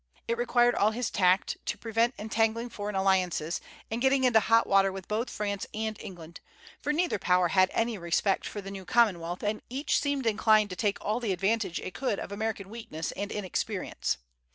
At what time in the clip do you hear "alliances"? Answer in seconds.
2.95-3.61